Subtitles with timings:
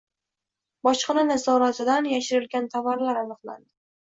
[0.87, 3.65] Bojxona nazoratidan yashirilgan tovarlar aniqlandi